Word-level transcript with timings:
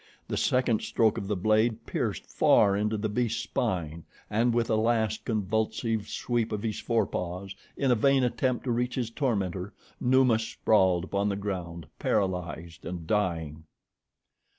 The 0.29 0.35
second 0.35 0.81
stroke 0.81 1.19
of 1.19 1.27
the 1.27 1.35
blade 1.35 1.85
pierced 1.85 2.25
far 2.25 2.75
into 2.75 2.97
the 2.97 3.07
beast's 3.07 3.43
spine, 3.43 4.03
and 4.31 4.51
with 4.51 4.67
a 4.71 4.75
last 4.75 5.25
convulsive 5.25 6.07
sweep 6.09 6.51
of 6.51 6.63
the 6.63 6.71
fore 6.73 7.05
paws, 7.05 7.53
in 7.77 7.91
a 7.91 7.95
vain 7.95 8.23
attempt 8.23 8.63
to 8.63 8.71
reach 8.71 8.95
his 8.95 9.11
tormentor, 9.11 9.75
Numa 9.99 10.39
sprawled 10.39 11.03
upon 11.03 11.29
the 11.29 11.35
ground, 11.35 11.85
paralyzed 11.99 12.83
and 12.83 13.05
dying. 13.05 13.65